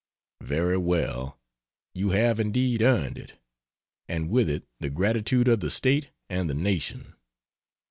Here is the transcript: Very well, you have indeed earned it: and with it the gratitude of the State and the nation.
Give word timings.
Very 0.41 0.77
well, 0.77 1.39
you 1.93 2.09
have 2.09 2.39
indeed 2.39 2.81
earned 2.81 3.19
it: 3.19 3.33
and 4.09 4.31
with 4.31 4.49
it 4.49 4.63
the 4.79 4.89
gratitude 4.89 5.47
of 5.47 5.59
the 5.59 5.69
State 5.69 6.09
and 6.27 6.49
the 6.49 6.55
nation. 6.55 7.13